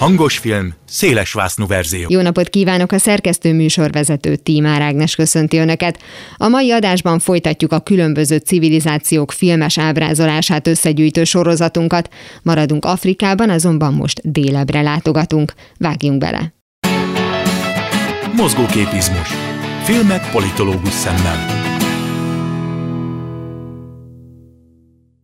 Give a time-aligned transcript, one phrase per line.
[0.00, 2.06] Hangos film, széles vásznú verzió.
[2.10, 2.92] Jó napot kívánok!
[2.92, 5.98] A szerkesztő műsorvezető Tímár Ágnes köszönti Önöket.
[6.36, 12.08] A mai adásban folytatjuk a különböző civilizációk filmes ábrázolását összegyűjtő sorozatunkat.
[12.42, 15.52] Maradunk Afrikában, azonban most délebre látogatunk.
[15.78, 16.54] Vágjunk bele!
[18.36, 19.28] Mozgóképizmus.
[19.82, 21.69] Filmek politológus szemmel.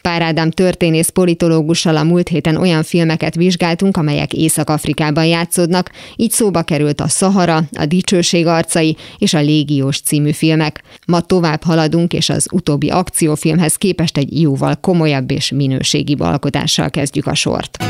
[0.07, 6.63] Pár Ádám történész politológussal a múlt héten olyan filmeket vizsgáltunk, amelyek Észak-Afrikában játszódnak, így szóba
[6.63, 10.83] került a Szahara, a Dicsőség arcai és a Légiós című filmek.
[11.07, 17.27] Ma tovább haladunk, és az utóbbi akciófilmhez képest egy jóval komolyabb és minőségi alkotással kezdjük
[17.27, 17.85] a sort.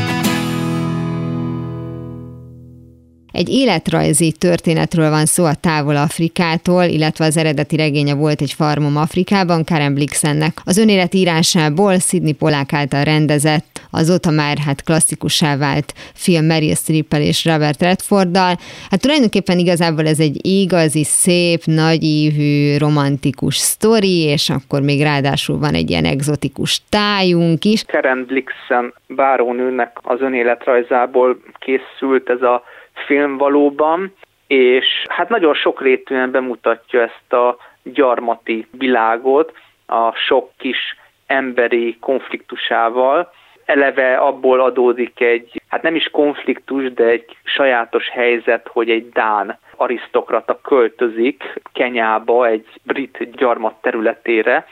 [3.37, 8.97] Egy életrajzi történetről van szó a távol Afrikától, illetve az eredeti regénye volt egy farmom
[8.97, 10.53] Afrikában, Karen Blixennek.
[10.65, 17.13] Az önélet írásából Sidney Polák által rendezett, azóta már hát klasszikussá vált film Meryl streep
[17.13, 18.53] és Robert Redforddal.
[18.89, 25.73] Hát tulajdonképpen igazából ez egy igazi, szép, nagyívű, romantikus sztori, és akkor még ráadásul van
[25.73, 27.83] egy ilyen egzotikus tájunk is.
[27.87, 32.63] Karen Blixen bárónőnek az önéletrajzából készült ez a
[33.05, 34.13] film valóban,
[34.47, 39.53] és hát nagyon sokrétűen bemutatja ezt a gyarmati világot
[39.85, 43.31] a sok kis emberi konfliktusával.
[43.65, 49.59] Eleve abból adódik egy, hát nem is konfliktus, de egy sajátos helyzet, hogy egy Dán
[49.75, 54.65] arisztokrata költözik Kenyába, egy brit gyarmat területére,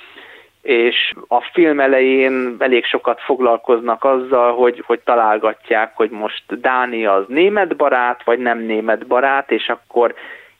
[0.66, 7.24] és a film elején elég sokat foglalkoznak azzal, hogy, hogy találgatják, hogy most Dánia az
[7.28, 10.14] német barát, vagy nem német barát, és akkor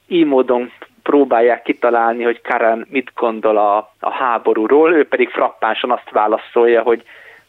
[0.08, 0.72] így módon
[1.04, 7.04] próbálják kitalálni, hogy Karen mit gondol a, a háborúról, ő pedig frappánsan azt válaszolja, hogy,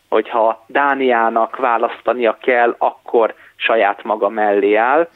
[0.09, 5.09] hogy ha Dániának választania kell, akkor saját maga mellé áll.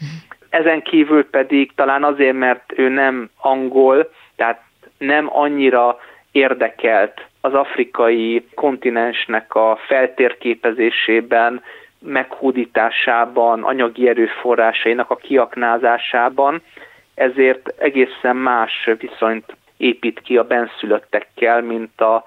[0.50, 4.62] Ezen kívül pedig talán azért, mert ő nem angol, tehát
[4.98, 5.98] nem annyira
[6.32, 11.62] érdekelt az afrikai kontinensnek a feltérképezésében,
[11.98, 16.62] meghódításában, anyagi erőforrásainak a kiaknázásában,
[17.14, 22.24] ezért egészen más viszonyt épít ki a benszülöttekkel, mint a,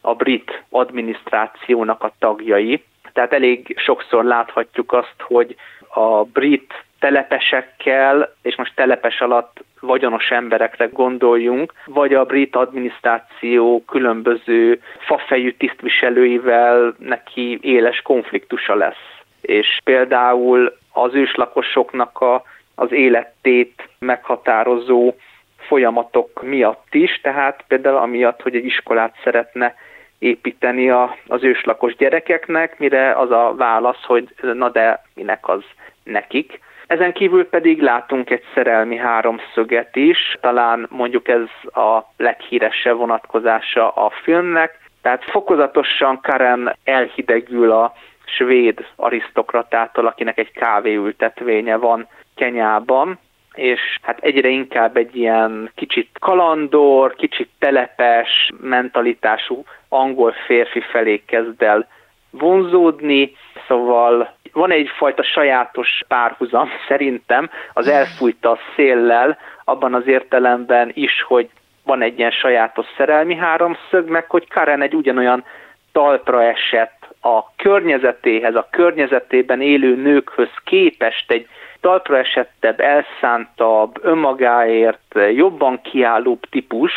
[0.00, 2.84] a brit adminisztrációnak a tagjai.
[3.12, 5.56] Tehát elég sokszor láthatjuk azt, hogy
[5.88, 14.80] a brit telepesekkel, és most telepes alatt vagyonos emberekre gondoljunk, vagy a brit adminisztráció különböző
[14.98, 19.20] fafejű tisztviselőivel neki éles konfliktusa lesz.
[19.40, 22.42] És például az őslakosoknak a,
[22.74, 25.14] az életét meghatározó
[25.56, 29.74] folyamatok miatt is, tehát például amiatt, hogy egy iskolát szeretne
[30.18, 35.62] építeni a, az őslakos gyerekeknek, mire az a válasz, hogy na de minek az
[36.04, 36.60] nekik.
[36.90, 44.10] Ezen kívül pedig látunk egy szerelmi háromszöget is, talán mondjuk ez a leghíresebb vonatkozása a
[44.22, 47.92] filmnek, tehát fokozatosan Karen elhidegül a
[48.24, 53.18] svéd arisztokratától, akinek egy kávéültetvénye van Kenyában,
[53.54, 61.62] és hát egyre inkább egy ilyen kicsit kalandor, kicsit telepes mentalitású angol férfi felé kezd
[61.62, 61.88] el
[62.30, 63.32] vonzódni,
[63.68, 67.50] szóval van egyfajta sajátos párhuzam szerintem.
[67.72, 71.48] Az elfújta széllel, abban az értelemben is, hogy
[71.84, 75.44] van egy ilyen sajátos szerelmi háromszög, meg hogy Karen egy ugyanolyan
[75.92, 81.48] talpra esett a környezetéhez, a környezetében élő nőkhöz képest egy
[81.80, 86.92] talpra esettebb, elszántabb, önmagáért jobban kiállóbb típus,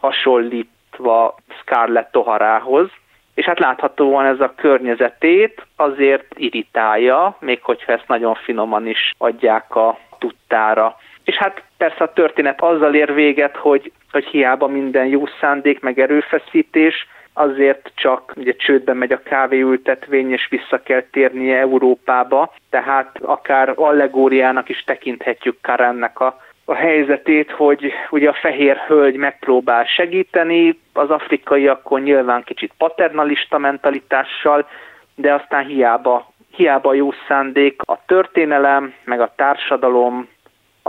[0.00, 2.90] hasonlítva Scarlett Toharához,
[3.38, 9.76] és hát láthatóan ez a környezetét azért irritálja, még hogyha ezt nagyon finoman is adják
[9.76, 10.96] a tudtára.
[11.24, 15.98] És hát persze a történet azzal ér véget, hogy, hogy hiába minden jó szándék, meg
[15.98, 23.72] erőfeszítés, azért csak ugye csődben megy a kávéültetvény, és vissza kell térnie Európába, tehát akár
[23.76, 31.10] allegóriának is tekinthetjük Karennek a a helyzetét, hogy ugye a fehér hölgy megpróbál segíteni, az
[31.10, 34.68] afrikaiakon nyilván kicsit paternalista mentalitással,
[35.14, 40.28] de aztán hiába, hiába jó szándék, a történelem, meg a társadalom,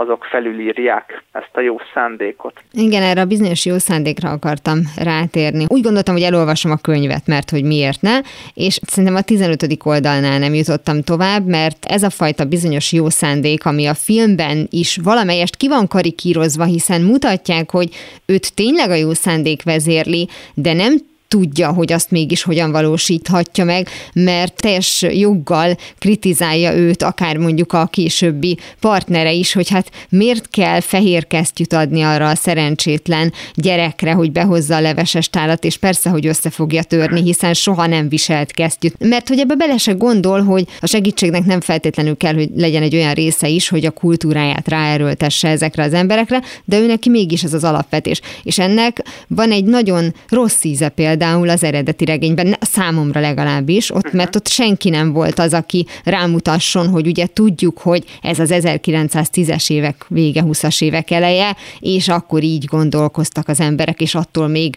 [0.00, 2.62] azok felülírják ezt a jó szándékot.
[2.72, 5.64] Igen, erre a bizonyos jó szándékra akartam rátérni.
[5.68, 8.20] Úgy gondoltam, hogy elolvasom a könyvet, mert hogy miért ne,
[8.54, 9.66] és szerintem a 15.
[9.84, 14.98] oldalnál nem jutottam tovább, mert ez a fajta bizonyos jó szándék, ami a filmben is
[15.02, 17.88] valamelyest ki van karikírozva, hiszen mutatják, hogy
[18.26, 23.88] őt tényleg a jó szándék vezérli, de nem tudja, hogy azt mégis hogyan valósíthatja meg,
[24.12, 30.80] mert teljes joggal kritizálja őt, akár mondjuk a későbbi partnere is, hogy hát miért kell
[30.80, 36.26] fehér kesztyűt adni arra a szerencsétlen gyerekre, hogy behozza a leveses tálat, és persze, hogy
[36.26, 38.94] össze fogja törni, hiszen soha nem viselt kesztyűt.
[38.98, 42.94] Mert hogy ebbe bele se gondol, hogy a segítségnek nem feltétlenül kell, hogy legyen egy
[42.94, 47.54] olyan része is, hogy a kultúráját ráerőltesse ezekre az emberekre, de ő neki mégis ez
[47.54, 48.20] az alapvetés.
[48.42, 54.04] És ennek van egy nagyon rossz íze például, például az eredeti regényben, számomra legalábbis, ott,
[54.04, 54.14] uh-huh.
[54.14, 59.72] mert ott senki nem volt az, aki rámutasson, hogy ugye tudjuk, hogy ez az 1910-es
[59.72, 64.74] évek vége, 20-as évek eleje, és akkor így gondolkoztak az emberek, és attól még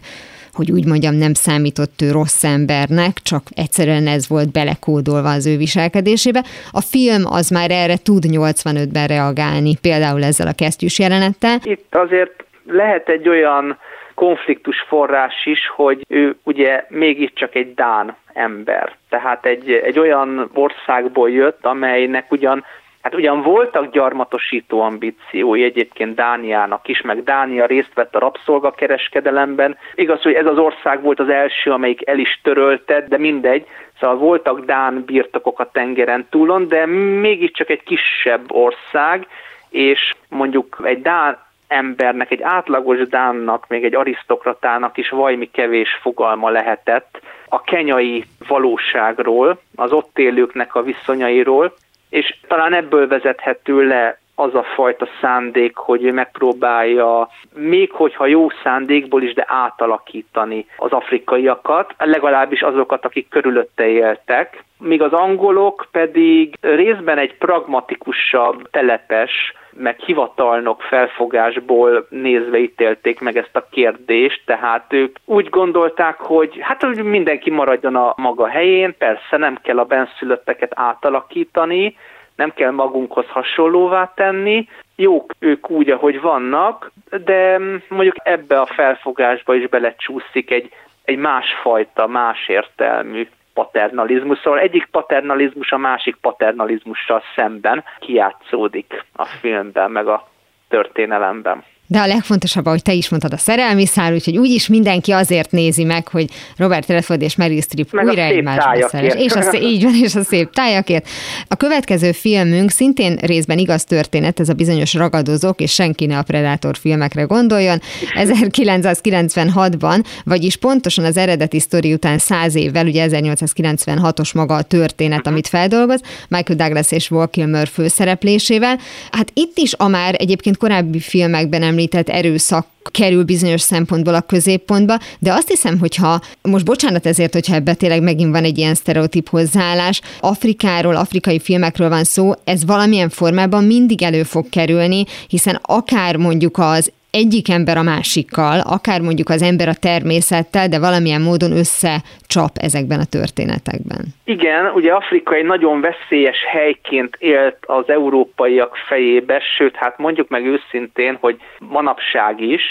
[0.52, 5.56] hogy úgy mondjam, nem számított ő rossz embernek, csak egyszerűen ez volt belekódolva az ő
[5.56, 6.44] viselkedésébe.
[6.70, 11.58] A film az már erre tud 85-ben reagálni, például ezzel a kesztyűs jelenettel.
[11.62, 13.78] Itt azért lehet egy olyan
[14.14, 18.96] konfliktus forrás is, hogy ő ugye mégiscsak egy Dán ember.
[19.08, 22.64] Tehát egy, egy olyan országból jött, amelynek ugyan
[23.04, 29.76] Hát ugyan voltak gyarmatosító ambíciói egyébként Dániának is, meg Dánia részt vett a rabszolgakereskedelemben.
[29.94, 33.66] Igaz, hogy ez az ország volt az első, amelyik el is törölte, de mindegy.
[34.00, 36.86] Szóval voltak Dán birtokok a tengeren túlon, de
[37.20, 39.26] mégiscsak egy kisebb ország,
[39.70, 41.43] és mondjuk egy Dán
[41.74, 49.58] embernek, egy átlagos dánnak, még egy arisztokratának is vajmi kevés fogalma lehetett a kenyai valóságról,
[49.76, 51.74] az ott élőknek a viszonyairól,
[52.10, 59.22] és talán ebből vezethető le az a fajta szándék, hogy megpróbálja, még hogyha jó szándékból
[59.22, 67.18] is, de átalakítani az afrikaiakat, legalábbis azokat, akik körülötte éltek, míg az angolok pedig részben
[67.18, 69.30] egy pragmatikusabb, telepes,
[69.76, 76.82] meg hivatalnok felfogásból nézve ítélték meg ezt a kérdést, tehát ők úgy gondolták, hogy hát
[76.82, 81.96] hogy mindenki maradjon a maga helyén, persze nem kell a benszülötteket átalakítani,
[82.36, 86.92] nem kell magunkhoz hasonlóvá tenni, jók ők úgy, ahogy vannak,
[87.24, 90.70] de mondjuk ebbe a felfogásba is belecsúszik egy,
[91.04, 99.90] egy másfajta, más értelmű paternalizmus, szóval egyik paternalizmus a másik paternalizmussal szemben kiátszódik a filmben,
[99.90, 100.28] meg a
[100.68, 101.64] történelemben.
[101.94, 105.84] De a legfontosabb, ahogy te is mondtad, a szerelmi szál, úgyhogy úgyis mindenki azért nézi
[105.84, 109.14] meg, hogy Robert Redford és Meryl Streep meg újra egymásba szeres.
[109.14, 111.08] És a, így van, és a szép tájakért.
[111.48, 116.22] A következő filmünk szintén részben igaz történet, ez a bizonyos ragadozók, és senki ne a
[116.22, 117.80] Predator filmekre gondoljon.
[118.14, 125.32] 1996-ban, vagyis pontosan az eredeti sztori után száz évvel, ugye 1896-os maga a történet, uh-huh.
[125.32, 128.78] amit feldolgoz, Michael Douglas és Val Kilmer főszereplésével.
[129.10, 134.98] Hát itt is a már egyébként korábbi filmekben említett erőszak kerül bizonyos szempontból a középpontba,
[135.18, 139.28] de azt hiszem, hogyha most bocsánat ezért, hogyha ebbe tényleg megint van egy ilyen sztereotíp
[139.28, 146.16] hozzáállás, Afrikáról, afrikai filmekről van szó, ez valamilyen formában mindig elő fog kerülni, hiszen akár
[146.16, 151.52] mondjuk az egyik ember a másikkal, akár mondjuk az ember a természettel, de valamilyen módon
[151.52, 154.02] összecsap ezekben a történetekben.
[154.24, 160.46] Igen, ugye Afrika egy nagyon veszélyes helyként élt az európaiak fejébe, sőt, hát mondjuk meg
[160.46, 162.62] őszintén, hogy manapság is,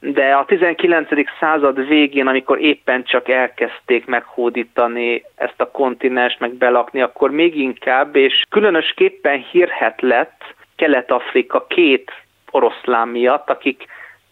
[0.00, 1.08] de a 19.
[1.40, 8.16] század végén, amikor éppen csak elkezdték meghódítani ezt a kontinens, meg belakni, akkor még inkább,
[8.16, 12.12] és különösképpen hírhet lett Kelet-Afrika két
[12.50, 13.86] oroszlán miatt, akik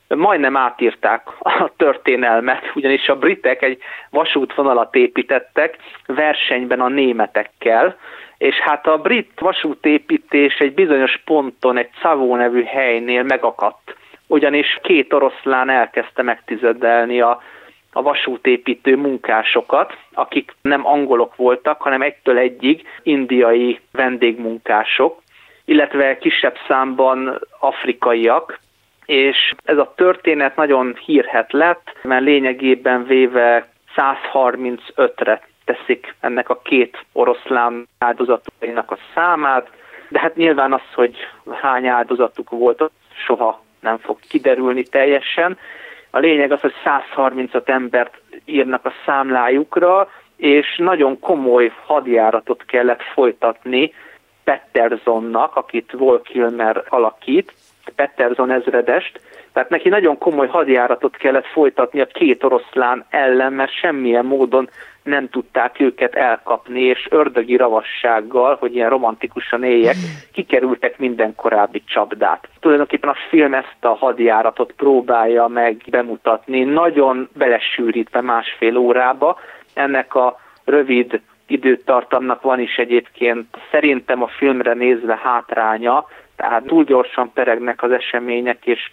[0.08, 3.78] majdnem átírták a történelmet, ugyanis a britek egy
[4.11, 7.96] vasútvonalat építettek versenyben a németekkel,
[8.38, 13.96] és hát a brit vasútépítés egy bizonyos ponton, egy Szavó nevű helynél megakadt,
[14.26, 17.42] ugyanis két oroszlán elkezdte megtizedelni a,
[17.92, 25.23] a vasútépítő munkásokat, akik nem angolok voltak, hanem egytől egyig indiai vendégmunkások,
[25.66, 28.58] illetve kisebb számban afrikaiak,
[29.04, 37.04] és ez a történet nagyon hírhet lett, mert lényegében véve 135-re teszik ennek a két
[37.12, 39.70] oroszlán áldozatainak a számát,
[40.08, 41.16] de hát nyilván az, hogy
[41.61, 42.90] hány áldozatuk volt,
[43.26, 45.58] soha nem fog kiderülni teljesen.
[46.11, 53.92] A lényeg az, hogy 135 embert írnak a számlájukra, és nagyon komoly hadjáratot kellett folytatni
[54.46, 57.52] Pettersonnak, akit Wall Kilmer alakít,
[57.94, 59.20] Petterson ezredest,
[59.52, 64.68] tehát neki nagyon komoly hadjáratot kellett folytatni a két oroszlán ellen, mert semmilyen módon
[65.02, 69.96] nem tudták őket elkapni, és ördögi ravassággal, hogy ilyen romantikusan éljek,
[70.32, 72.48] kikerültek minden korábbi csapdát.
[72.60, 79.38] Tulajdonképpen a film ezt a hadjáratot próbálja meg bemutatni, nagyon belesűrítve másfél órába.
[79.74, 83.46] Ennek a rövid időtartamnak van is egyébként.
[83.70, 88.90] Szerintem a filmre nézve hátránya, tehát túl gyorsan peregnek az események, és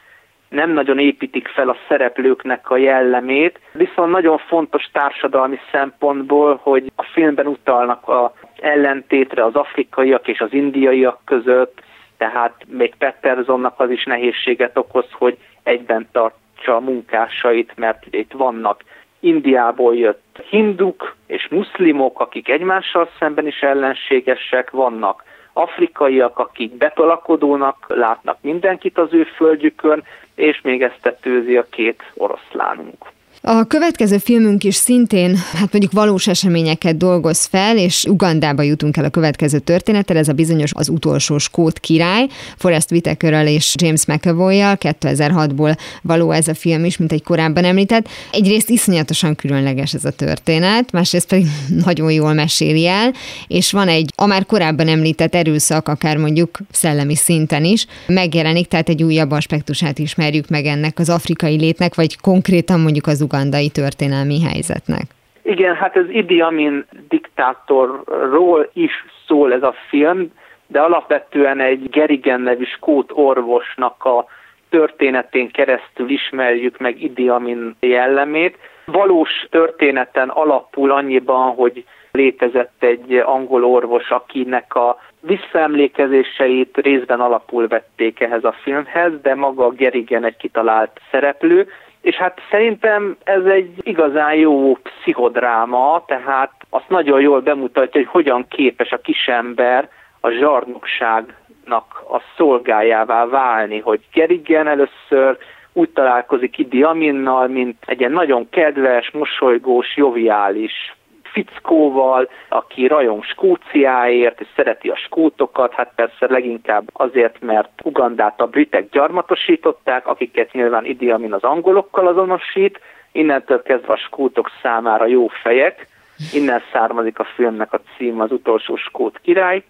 [0.49, 7.03] nem nagyon építik fel a szereplőknek a jellemét, viszont nagyon fontos társadalmi szempontból, hogy a
[7.03, 11.81] filmben utalnak a ellentétre az afrikaiak és az indiaiak között,
[12.17, 18.83] tehát még Pettersonnak az is nehézséget okoz, hogy egyben tartsa a munkásait, mert itt vannak
[19.23, 28.37] Indiából jött hinduk és muszlimok, akik egymással szemben is ellenségesek, vannak afrikaiak, akik betolakodónak látnak
[28.41, 30.03] mindenkit az ő földjükön,
[30.35, 33.12] és még ezt tetőzi a két oroszlánunk.
[33.41, 39.03] A következő filmünk is szintén, hát mondjuk valós eseményeket dolgoz fel, és Ugandába jutunk el
[39.03, 44.77] a következő történettel, ez a bizonyos az utolsó skót király, Forrest Whitakerrel és James McAvoy-jal,
[44.79, 48.07] 2006-ból való ez a film is, mint egy korábban említett.
[48.31, 51.47] Egyrészt iszonyatosan különleges ez a történet, másrészt pedig
[51.85, 53.13] nagyon jól meséli el,
[53.47, 58.89] és van egy, a már korábban említett erőszak, akár mondjuk szellemi szinten is, megjelenik, tehát
[58.89, 64.41] egy újabb aspektusát ismerjük meg ennek az afrikai létnek, vagy konkrétan mondjuk az ugandai történelmi
[64.41, 65.03] helyzetnek.
[65.41, 68.91] Igen, hát ez Idi Amin diktátorról is
[69.27, 70.31] szól ez a film,
[70.67, 74.25] de alapvetően egy Gerigen nevű skót orvosnak a
[74.69, 78.57] történetén keresztül ismerjük meg Idi Amin jellemét.
[78.85, 88.19] Valós történeten alapul annyiban, hogy létezett egy angol orvos, akinek a visszaemlékezéseit részben alapul vették
[88.19, 91.67] ehhez a filmhez, de maga Gerigen egy kitalált szereplő,
[92.03, 98.45] és hát szerintem ez egy igazán jó pszichodráma, tehát azt nagyon jól bemutatja, hogy hogyan
[98.47, 105.37] képes a kisember a zsarnokságnak a szolgájává válni, hogy Gerigen először
[105.73, 110.95] úgy találkozik Idi Aminnal, mint egy ilyen nagyon kedves, mosolygós, joviális
[111.33, 118.47] fickóval, aki rajong Skóciáért, és szereti a skótokat, hát persze leginkább azért, mert Ugandát a
[118.47, 122.79] britek gyarmatosították, akiket nyilván Idi Amin az angolokkal azonosít,
[123.11, 125.87] innentől kezdve a skótok számára jó fejek,
[126.33, 129.63] innen származik a filmnek a cím az utolsó skót király,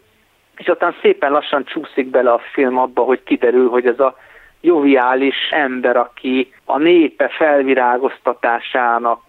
[0.58, 4.16] és aztán szépen lassan csúszik bele a film abba, hogy kiderül, hogy ez a
[4.62, 9.22] joviális ember, aki a népe felvirágoztatásának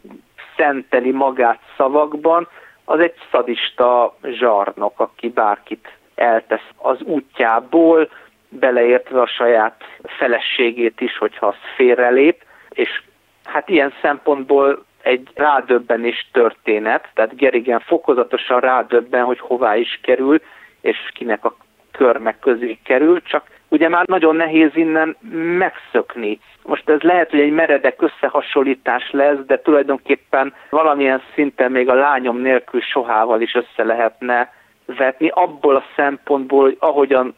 [0.56, 2.48] szenteli magát szavakban,
[2.84, 8.08] az egy szadista zsarnok, aki bárkit eltesz az útjából,
[8.48, 13.02] beleértve a saját feleségét is, hogyha az félrelép, és
[13.44, 20.40] hát ilyen szempontból egy rádöbbenés történet, tehát Gerigen fokozatosan rádöbben, hogy hová is kerül,
[20.80, 21.56] és kinek a
[21.92, 25.16] körmek közé kerül, csak ugye már nagyon nehéz innen
[25.58, 26.38] megszökni.
[26.62, 32.38] Most ez lehet, hogy egy meredek összehasonlítás lesz, de tulajdonképpen valamilyen szinten még a lányom
[32.38, 34.52] nélkül sohával is össze lehetne
[34.86, 37.34] vetni, abból a szempontból, hogy ahogyan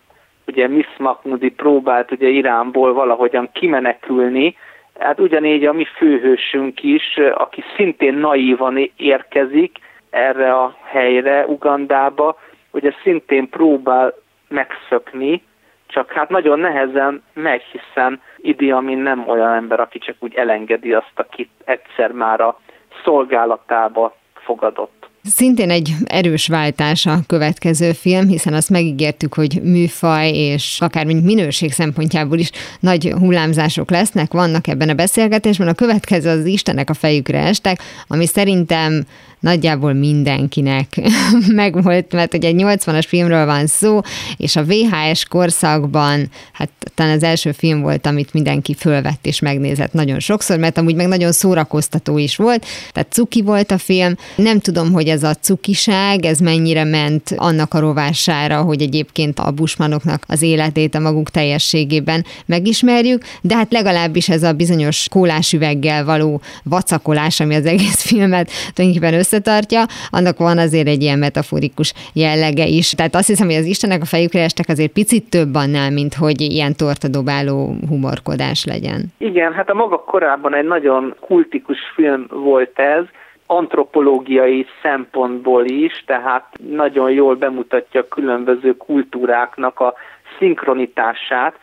[0.46, 4.56] ugye Miss Mahmoudi próbált ugye Iránból valahogyan kimenekülni,
[4.98, 9.78] hát ugyanígy a mi főhősünk is, aki szintén naívan érkezik
[10.10, 12.38] erre a helyre, Ugandába,
[12.70, 14.14] ugye szintén próbál
[14.48, 15.42] megszökni,
[15.86, 20.92] csak hát nagyon nehezen megy, hiszen Idi Amin nem olyan ember, aki csak úgy elengedi
[20.92, 22.60] azt, akit egyszer már a
[23.04, 25.08] szolgálatába fogadott.
[25.22, 31.24] Szintén egy erős váltás a következő film, hiszen azt megígértük, hogy műfaj és akár mondjuk
[31.24, 32.50] minőség szempontjából is
[32.80, 35.68] nagy hullámzások lesznek, vannak ebben a beszélgetésben.
[35.68, 37.78] A következő az Istenek a fejükre estek,
[38.08, 39.02] ami szerintem
[39.40, 41.00] nagyjából mindenkinek
[41.62, 44.00] megvolt, mert ugye egy 80-as filmről van szó,
[44.36, 49.92] és a VHS korszakban, hát talán az első film volt, amit mindenki fölvett és megnézett
[49.92, 54.14] nagyon sokszor, mert amúgy meg nagyon szórakoztató is volt, tehát cuki volt a film.
[54.36, 59.50] Nem tudom, hogy ez a cukiság, ez mennyire ment annak a rovására, hogy egyébként a
[59.50, 66.40] busmanoknak az életét a maguk teljességében megismerjük, de hát legalábbis ez a bizonyos kólásüveggel való
[66.62, 72.90] vacakolás, ami az egész filmet tulajdonképpen összetartja, annak van azért egy ilyen metaforikus jellege is.
[72.90, 76.40] Tehát azt hiszem, hogy az Istenek a fejükre estek azért picit több annál, mint hogy
[76.40, 79.00] ilyen tortadobáló humorkodás legyen.
[79.18, 83.04] Igen, hát a maga korábban egy nagyon kultikus film volt ez,
[83.46, 89.94] antropológiai szempontból is, tehát nagyon jól bemutatja különböző kultúráknak a
[90.38, 91.54] szinkronitását,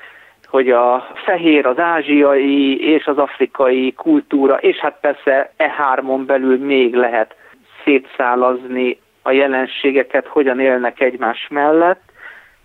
[0.46, 6.58] hogy a fehér, az ázsiai és az afrikai kultúra, és hát persze e hármon belül
[6.58, 7.36] még lehet
[7.84, 12.02] szétszálazni a jelenségeket, hogyan élnek egymás mellett.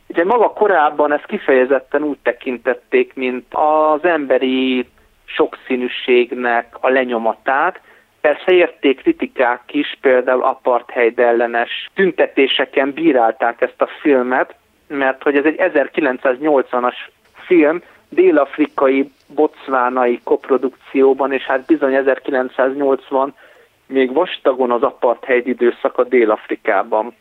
[0.07, 4.89] Ugye maga korábban ezt kifejezetten úgy tekintették, mint az emberi
[5.25, 7.81] sokszínűségnek a lenyomatát,
[8.21, 14.55] Persze érték kritikák is, például apartheid ellenes tüntetéseken bírálták ezt a filmet,
[14.87, 16.95] mert hogy ez egy 1980-as
[17.47, 23.35] film, dél-afrikai, bocvánai koprodukcióban, és hát bizony 1980
[23.89, 27.15] még vastagon az apartheid időszaka Dél-Afrikában.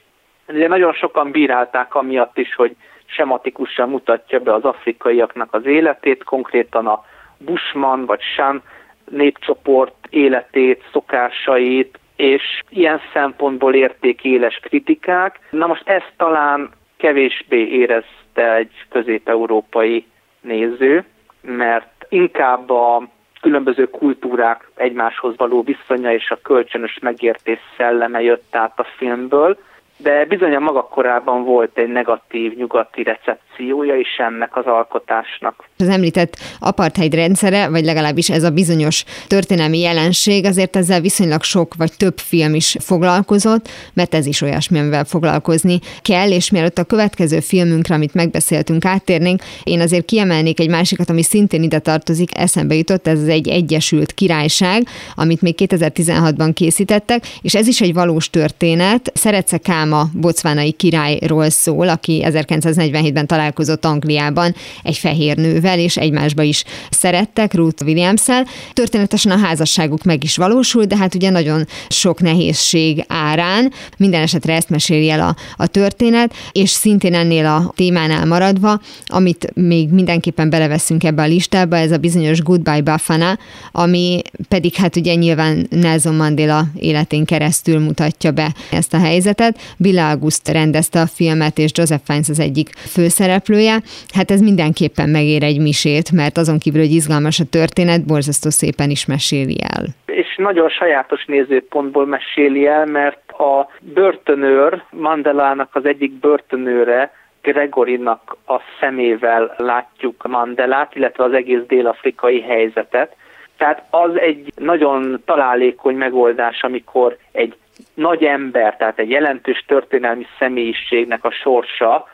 [0.47, 6.88] Ugye nagyon sokan bírálták amiatt is, hogy sematikusan mutatja be az afrikaiaknak az életét, konkrétan
[6.88, 7.03] a
[7.38, 8.62] Bushman vagy Shan
[9.09, 15.39] népcsoport életét, szokásait, és ilyen szempontból érték éles kritikák.
[15.50, 20.05] Na most ezt talán kevésbé érezte egy közép-európai
[20.41, 21.05] néző,
[21.41, 23.07] mert inkább a
[23.48, 29.58] különböző kultúrák egymáshoz való viszonya és a kölcsönös megértés szelleme jött át a filmből,
[29.98, 35.63] de bizony a maga korában volt egy negatív nyugati recepciója is ennek az alkotásnak.
[35.77, 41.74] Az említett apartheid rendszere, vagy legalábbis ez a bizonyos történelmi jelenség, azért ezzel viszonylag sok
[41.77, 46.84] vagy több film is foglalkozott, mert ez is olyasmi, amivel foglalkozni kell, és mielőtt a
[46.84, 52.75] következő filmünkre, amit megbeszéltünk, áttérnénk, én azért kiemelnék egy másikat, ami szintén ide tartozik, eszembe
[52.75, 54.84] jutott, ez egy Egyesült Királyság,
[55.16, 59.12] amit még 2016-ban készítettek, és ez is egy valós történet.
[59.13, 59.54] Szeretsz
[59.88, 67.53] Káma bocvánai királyról szól, aki 1947-ben találkozott Angliában egy fehér nővel, és egymásba is szerettek,
[67.53, 68.46] Ruth williams -szel.
[68.74, 73.72] Történetesen a házasságuk meg is valósult, de hát ugye nagyon sok nehézség árán.
[73.98, 79.51] Minden esetre ezt meséli el a, a történet, és szintén ennél a témánál maradva, amit
[79.53, 83.38] még mindenképpen beleveszünk ebbe a listába, ez a bizonyos Goodbye Bafana,
[83.72, 89.75] ami pedig hát ugye nyilván Nelson Mandela életén keresztül mutatja be ezt a helyzetet.
[89.77, 93.75] Bill August rendezte a filmet, és Joseph Fiennes az egyik főszereplője.
[94.13, 98.89] Hát ez mindenképpen megér egy misét, mert azon kívül, hogy izgalmas a történet, borzasztó szépen
[98.89, 99.86] is meséli el.
[100.06, 108.62] És nagyon sajátos nézőpontból meséli el, mert a börtönőr, Mandelának az egyik börtönőre, Gregorinak a
[108.80, 113.15] szemével látjuk Mandelát, illetve az egész dél-afrikai helyzetet.
[113.58, 117.56] Tehát az egy nagyon találékony megoldás, amikor egy
[117.97, 122.07] nagy ember, tehát egy jelentős történelmi személyiségnek a sorsa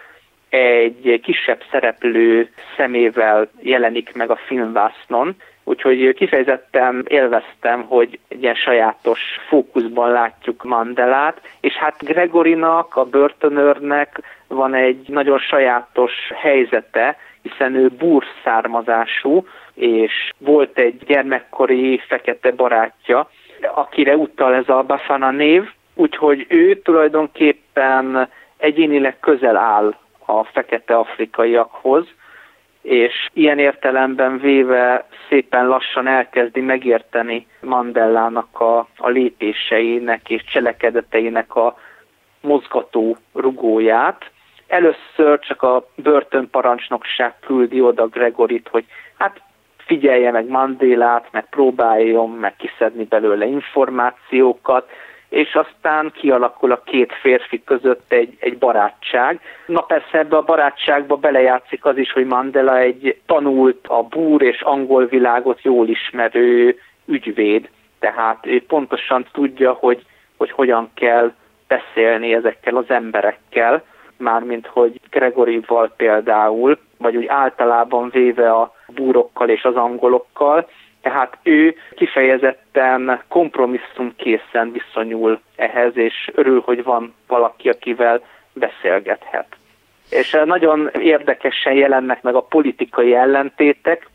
[0.49, 9.19] egy kisebb szereplő szemével jelenik meg a filmvásznon, úgyhogy kifejezetten élveztem, hogy egy ilyen sajátos
[9.47, 17.87] fókuszban látjuk Mandelát, és hát Gregorinak, a börtönőrnek van egy nagyon sajátos helyzete, hiszen ő
[17.87, 23.29] búr származású, és volt egy gyermekkori fekete barátja,
[23.73, 29.95] akire utal ez a Bafana név, úgyhogy ő tulajdonképpen egyénileg közel áll
[30.25, 32.05] a fekete afrikaiakhoz,
[32.81, 41.77] és ilyen értelemben véve szépen lassan elkezdi megérteni Mandellának a, a lépéseinek és cselekedeteinek a
[42.41, 44.31] mozgató rugóját.
[44.67, 48.85] Először csak a börtönparancsnokság küldi oda Gregorit, hogy
[49.17, 49.41] hát
[49.85, 54.89] figyelje meg Mandélát, meg próbáljon meg kiszedni belőle információkat,
[55.29, 59.39] és aztán kialakul a két férfi között egy, egy barátság.
[59.65, 64.61] Na persze ebbe a barátságba belejátszik az is, hogy Mandela egy tanult, a búr és
[64.61, 67.69] angol világot jól ismerő ügyvéd,
[67.99, 70.05] tehát ő pontosan tudja, hogy,
[70.37, 71.33] hogy hogyan kell
[71.67, 73.83] beszélni ezekkel az emberekkel,
[74.17, 80.67] mármint hogy Gregorival például, vagy úgy általában véve a búrokkal és az angolokkal,
[81.01, 88.21] tehát ő kifejezetten kompromisszumkészen viszonyul ehhez, és örül, hogy van valaki, akivel
[88.53, 89.47] beszélgethet.
[90.09, 94.09] És nagyon érdekesen jelennek meg a politikai ellentétek,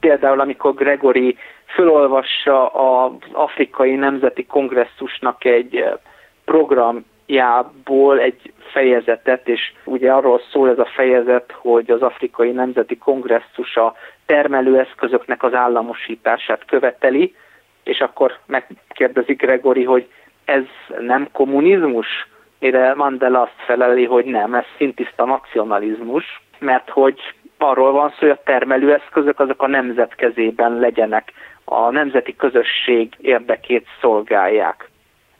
[0.00, 5.84] például amikor Gregory fölolvassa az Afrikai Nemzeti Kongresszusnak egy
[7.32, 13.76] programjából egy fejezetet, és ugye arról szól ez a fejezet, hogy az Afrikai Nemzeti Kongresszus
[13.76, 13.94] a
[14.26, 17.34] termelőeszközöknek az államosítását követeli,
[17.84, 20.08] és akkor megkérdezik Gregory, hogy
[20.44, 20.64] ez
[21.00, 22.06] nem kommunizmus?
[22.58, 27.20] Mire Mandela azt feleli, hogy nem, ez szintiszta nacionalizmus, mert hogy
[27.58, 31.32] arról van szó, hogy a termelőeszközök azok a nemzet kezében legyenek,
[31.64, 34.90] a nemzeti közösség érdekét szolgálják.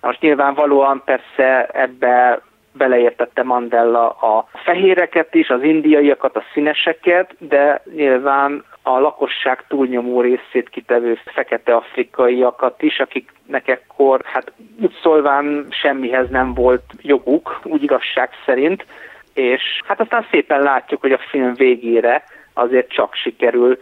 [0.02, 2.40] Most nyilvánvalóan persze ebbe
[2.72, 10.68] beleértette Mandela a fehéreket is, az indiaiakat, a színeseket, de nyilván a lakosság túlnyomó részét
[10.70, 18.30] kitevő fekete afrikaiakat is, akiknek ekkor hát úgy szólván semmihez nem volt joguk, úgy igazság
[18.44, 18.86] szerint,
[19.34, 23.78] és hát aztán szépen látjuk, hogy a film végére azért csak sikerül,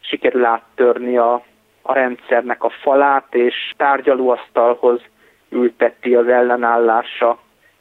[0.00, 1.42] sikerül áttörni a,
[1.82, 5.00] a rendszernek a falát, és tárgyalóasztalhoz
[5.54, 7.38] ülteti az ellenállása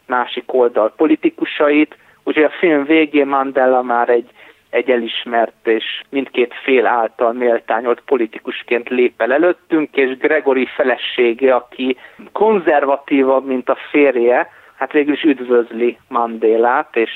[0.07, 4.29] másik oldal politikusait, úgyhogy a film végén Mandela már egy,
[4.69, 11.97] egy elismert és mindkét fél által méltányolt politikusként lép el előttünk, és Gregory felesége, aki
[12.31, 17.11] konzervatívabb, mint a férje, hát végül is üdvözli Mandélát, és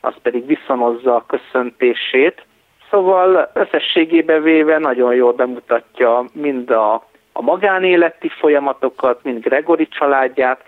[0.00, 2.44] az pedig viszonozza a köszöntését.
[2.90, 10.64] Szóval összességében véve nagyon jól bemutatja mind a, a magánéleti folyamatokat, mind Gregory családját,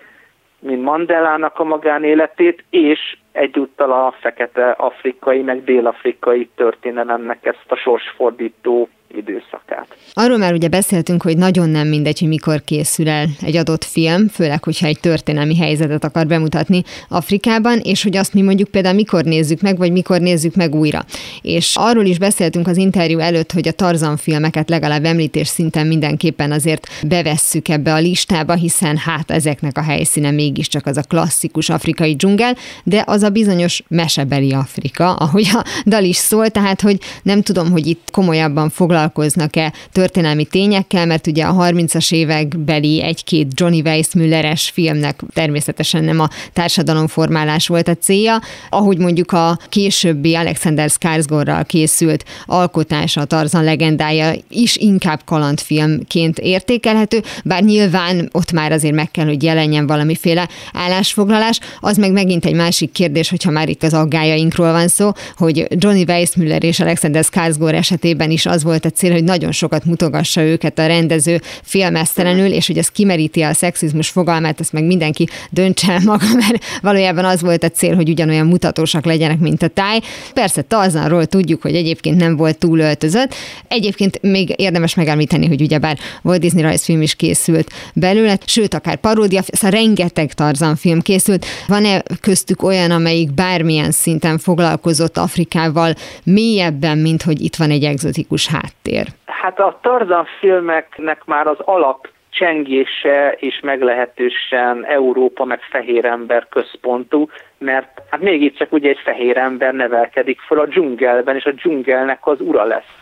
[0.59, 8.89] mint Mandelának a magánéletét, és egyúttal a fekete afrikai, meg dél-afrikai történelemnek ezt a sorsfordító
[9.17, 9.87] időszakát.
[10.13, 14.29] Arról már ugye beszéltünk, hogy nagyon nem mindegy, hogy mikor készül el egy adott film,
[14.29, 19.25] főleg, hogyha egy történelmi helyzetet akar bemutatni Afrikában, és hogy azt mi mondjuk például mikor
[19.25, 21.05] nézzük meg, vagy mikor nézzük meg újra.
[21.43, 26.53] És arról is beszéltünk az interjú előtt, hogy a Tarzan filmeket legalább említés szinten mindenképpen
[26.53, 32.15] azért bevesszük ebbe a listába, hiszen hát ezeknek a helyszíne mégiscsak az a klasszikus afrikai
[32.15, 37.43] dzsungel, de az a bizonyos mesebeli Afrika, ahogy a dal is szól, tehát hogy nem
[37.43, 43.81] tudom, hogy itt komolyabban foglalkozunk foglalkoznak-e történelmi tényekkel, mert ugye a 30-as évekbeli egy-két Johnny
[43.81, 48.41] Weissmülleres filmnek természetesen nem a társadalomformálás volt a célja,
[48.71, 57.23] ahogy mondjuk a későbbi Alexander Skarsgårdral készült alkotása, a Tarzan legendája is inkább kalandfilmként értékelhető,
[57.45, 61.61] bár nyilván ott már azért meg kell, hogy jelenjen valamiféle állásfoglalás.
[61.81, 66.05] Az meg megint egy másik kérdés, hogyha már itt az aggájainkról van szó, hogy Johnny
[66.09, 70.79] Weissmuller és Alexander Skarsgård esetében is az volt a cél, hogy nagyon sokat mutogassa őket
[70.79, 76.01] a rendező filmesztelenül, és hogy ez kimeríti a szexizmus fogalmát, ezt meg mindenki döntse el
[76.05, 80.01] maga, mert valójában az volt a cél, hogy ugyanolyan mutatósak legyenek, mint a táj.
[80.35, 83.35] Persze Tarzanról tudjuk, hogy egyébként nem volt túl öltözött.
[83.69, 89.43] Egyébként még érdemes megemlíteni, hogy ugyebár Walt Disney rajzfilm is készült belőle, sőt, akár paródia,
[89.43, 91.47] szóval rengeteg Tarzan film készült.
[91.67, 95.95] Van-e köztük olyan, amelyik bármilyen szinten foglalkozott Afrikával
[96.25, 98.86] mélyebben, mint hogy itt van egy egzotikus háttér?
[98.87, 99.07] Háttér?
[99.27, 107.29] Hát a Tarzan filmeknek már az alap csengése és meglehetősen Európa meg fehér ember központú,
[107.59, 112.41] mert hát mégiscsak ugye egy fehér ember nevelkedik föl a dzsungelben, és a dzsungelnek az
[112.41, 112.95] ura lesz.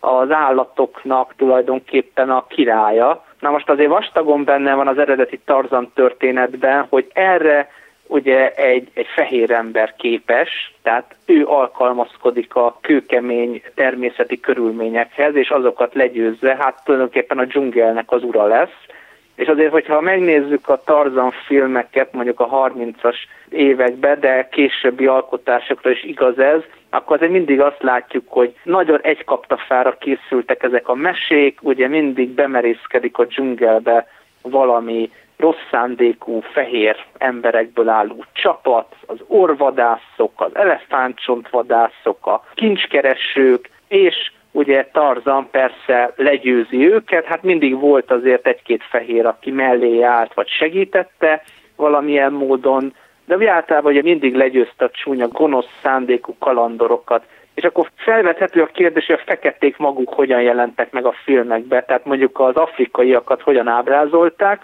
[0.00, 3.24] Az állatoknak tulajdonképpen a királya.
[3.40, 7.68] Na most azért vastagon benne van az eredeti Tarzan történetben, hogy erre
[8.12, 15.94] ugye egy, egy fehér ember képes, tehát ő alkalmazkodik a kőkemény természeti körülményekhez, és azokat
[15.94, 18.76] legyőzve, hát tulajdonképpen a dzsungelnek az ura lesz.
[19.34, 23.16] És azért, hogyha megnézzük a Tarzan filmeket mondjuk a 30-as
[23.48, 29.24] években, de későbbi alkotásokra is igaz ez, akkor azért mindig azt látjuk, hogy nagyon egy
[29.24, 34.06] kaptafára készültek ezek a mesék, ugye mindig bemerészkedik a dzsungelbe
[34.42, 35.10] valami
[35.42, 45.48] rossz szándékú fehér emberekből álló csapat, az orvadászok, az elefántcsontvadászok, a kincskeresők, és ugye Tarzan
[45.50, 51.42] persze legyőzi őket, hát mindig volt azért egy-két fehér, aki mellé járt, vagy segítette
[51.76, 57.24] valamilyen módon, de ugye általában ugye mindig legyőzte a csúnya, gonosz szándékú kalandorokat,
[57.54, 62.04] és akkor felvethető a kérdés, hogy a feketék maguk hogyan jelentek meg a filmekbe, tehát
[62.04, 64.60] mondjuk az afrikaiakat hogyan ábrázolták,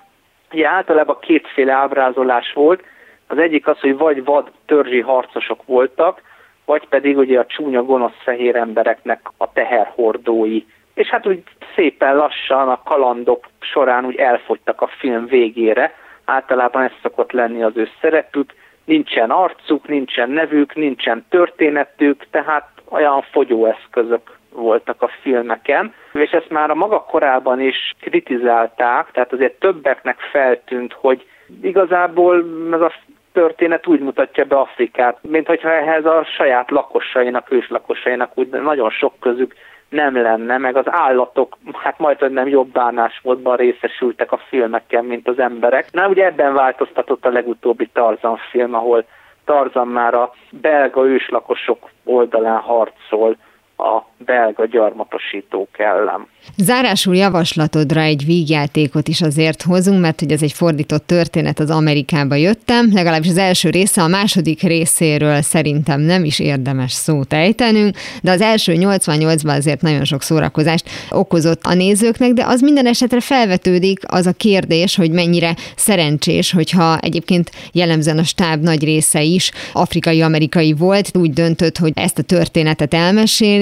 [0.52, 2.84] Ugye általában kétféle ábrázolás volt,
[3.26, 6.22] az egyik az, hogy vagy vad törzsi harcosok voltak,
[6.64, 10.64] vagy pedig ugye a csúnya gonosz fehér embereknek a teherhordói.
[10.94, 11.42] És hát úgy
[11.74, 17.76] szépen lassan a kalandok során úgy elfogytak a film végére, általában ez szokott lenni az
[17.76, 26.30] ő szerepük, nincsen arcuk, nincsen nevük, nincsen történetük, tehát olyan fogyóeszközök voltak a filmeken, és
[26.30, 31.26] ezt már a maga korában is kritizálták, tehát azért többeknek feltűnt, hogy
[31.62, 32.92] igazából ez a
[33.32, 39.12] történet úgy mutatja be Afrikát, mint hogyha ehhez a saját lakosainak, őslakosainak úgy nagyon sok
[39.20, 39.54] közük
[39.88, 45.38] nem lenne, meg az állatok hát majd nem jobb bánásmódban részesültek a filmeken, mint az
[45.38, 45.92] emberek.
[45.92, 49.04] Na ugye ebben változtatott a legutóbbi Tarzan film, ahol
[49.44, 53.36] Tarzan már a belga őslakosok oldalán harcol,
[53.78, 56.26] a belga gyarmatosítók ellen.
[56.56, 62.34] Zárásul javaslatodra egy vígjátékot is azért hozunk, mert hogy ez egy fordított történet, az Amerikába
[62.34, 68.30] jöttem, legalábbis az első része, a második részéről szerintem nem is érdemes szót ejtenünk, de
[68.30, 73.98] az első 88-ban azért nagyon sok szórakozást okozott a nézőknek, de az minden esetre felvetődik
[74.06, 80.72] az a kérdés, hogy mennyire szerencsés, hogyha egyébként jellemzően a stáb nagy része is afrikai-amerikai
[80.72, 82.94] volt, úgy döntött, hogy ezt a történetet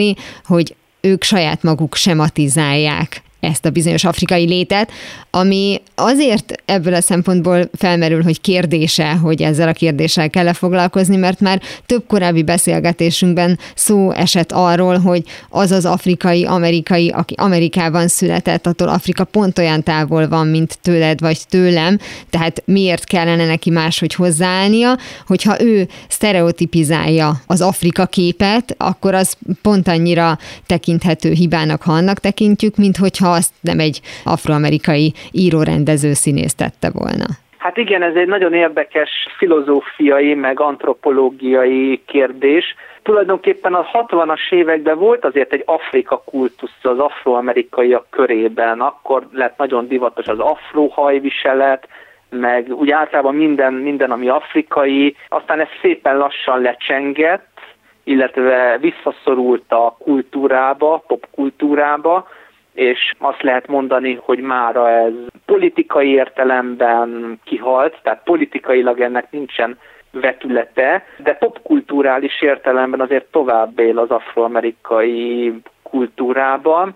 [0.06, 4.90] elmeséli, hogy ők saját maguk sematizálják ezt a bizonyos afrikai létet,
[5.30, 11.40] ami azért ebből a szempontból felmerül, hogy kérdése, hogy ezzel a kérdéssel kell foglalkozni, mert
[11.40, 18.66] már több korábbi beszélgetésünkben szó esett arról, hogy az az afrikai, amerikai, aki Amerikában született,
[18.66, 21.98] attól Afrika pont olyan távol van, mint tőled vagy tőlem,
[22.30, 29.88] tehát miért kellene neki máshogy hozzáállnia, hogyha ő sztereotipizálja az Afrika képet, akkor az pont
[29.88, 35.14] annyira tekinthető hibának, ha annak tekintjük, mint hogyha azt nem egy afroamerikai
[35.86, 37.26] írórendező színész tette volna.
[37.58, 42.74] Hát igen, ez egy nagyon érdekes filozófiai, meg antropológiai kérdés.
[43.02, 48.80] Tulajdonképpen a 60-as években volt azért egy Afrika kultusz az afroamerikaiak körében.
[48.80, 51.88] Akkor lett nagyon divatos az afrohajviselet,
[52.30, 55.16] meg úgy általában minden, minden, ami afrikai.
[55.28, 57.60] Aztán ez szépen lassan lecsengett,
[58.04, 62.28] illetve visszaszorult a kultúrába, popkultúrába,
[62.76, 65.12] és azt lehet mondani, hogy mára ez
[65.44, 69.78] politikai értelemben kihalt, tehát politikailag ennek nincsen
[70.10, 76.94] vetülete, de popkulturális értelemben azért tovább él az afroamerikai kultúrában,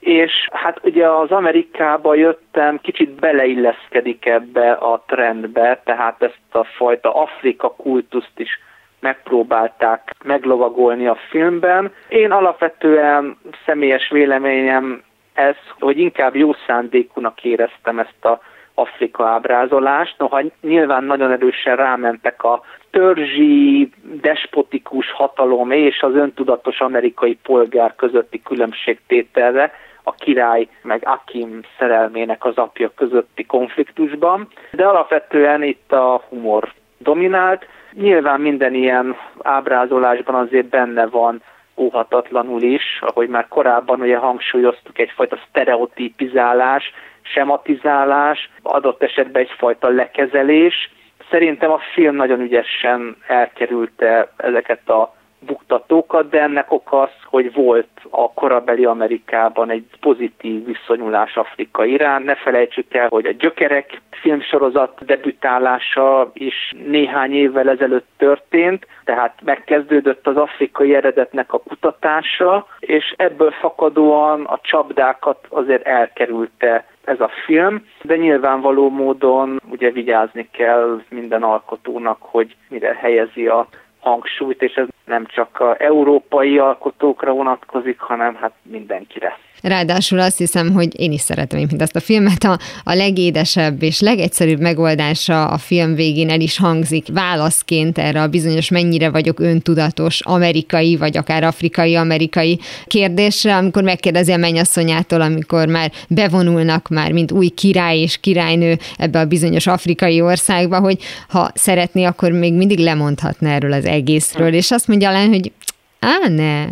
[0.00, 7.14] és hát ugye az Amerikába jöttem, kicsit beleilleszkedik ebbe a trendbe, tehát ezt a fajta
[7.14, 8.60] Afrika kultuszt is
[9.00, 11.92] megpróbálták meglovagolni a filmben.
[12.08, 15.02] Én alapvetően személyes véleményem
[15.34, 18.40] ez, hogy inkább jó szándékúnak éreztem ezt a
[18.74, 27.38] Afrika ábrázolást, noha nyilván nagyon erősen rámentek a törzsi, despotikus hatalom és az öntudatos amerikai
[27.42, 35.92] polgár közötti különbségtételre, a király meg Akim szerelmének az apja közötti konfliktusban, de alapvetően itt
[35.92, 37.66] a humor dominált.
[37.92, 41.42] Nyilván minden ilyen ábrázolásban azért benne van
[41.76, 50.90] óhatatlanul is, ahogy már korábban ugye hangsúlyoztuk, egyfajta sztereotipizálás, sematizálás, adott esetben egyfajta lekezelés.
[51.30, 55.14] Szerintem a film nagyon ügyesen elkerülte ezeket a
[55.46, 62.22] buktatókat, de ennek oka az, hogy volt a korabeli Amerikában egy pozitív viszonyulás Afrika irán.
[62.22, 70.26] Ne felejtsük el, hogy a Gyökerek filmsorozat debütálása is néhány évvel ezelőtt történt, tehát megkezdődött
[70.26, 77.86] az afrikai eredetnek a kutatása, és ebből fakadóan a csapdákat azért elkerülte ez a film,
[78.02, 83.66] de nyilvánvaló módon ugye vigyázni kell minden alkotónak, hogy mire helyezi a
[84.00, 89.38] hangsúlyt, és ez nem csak a európai alkotókra vonatkozik, hanem hát mindenkire.
[89.62, 92.44] Ráadásul azt hiszem, hogy én is szeretem mint ezt a filmet.
[92.44, 98.28] A, a legédesebb és legegyszerűbb megoldása a film végén el is hangzik válaszként erre a
[98.28, 105.92] bizonyos mennyire vagyok öntudatos amerikai, vagy akár afrikai-amerikai kérdésre, amikor megkérdezi a mennyasszonyától, amikor már
[106.08, 110.98] bevonulnak már, mint új király és királynő ebbe a bizonyos afrikai országba, hogy
[111.28, 115.52] ha szeretné, akkor még mindig lemondhatna erről az egészről, és azt mondja alá, hogy
[115.98, 116.66] á, ne,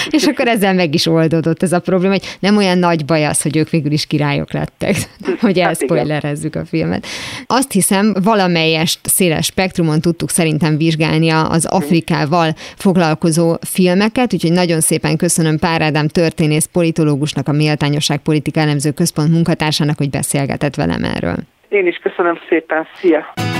[0.16, 3.42] és akkor ezzel meg is oldódott ez a probléma, hogy nem olyan nagy baj az,
[3.42, 4.96] hogy ők végül is királyok lettek,
[5.40, 7.06] hogy hát elszpoilerezzük a filmet.
[7.46, 15.16] Azt hiszem, valamelyest széles spektrumon tudtuk szerintem vizsgálni az Afrikával foglalkozó filmeket, úgyhogy nagyon szépen
[15.16, 21.36] köszönöm Pár Ádám történész politológusnak, a Méltányosság Politika Elemző Központ munkatársának, hogy beszélgetett velem erről.
[21.68, 23.59] Én is köszönöm szépen, szia!